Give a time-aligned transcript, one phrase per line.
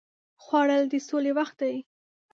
[0.43, 1.75] خوړل د سولې وخت دی